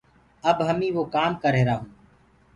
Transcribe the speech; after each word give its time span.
اب 0.49 0.57
همي 0.67 0.89
وو 0.95 1.03
ڪآم 1.15 1.31
ڪر 1.41 1.51
رهيرآ 1.55 1.75
هونٚ۔ 1.79 1.91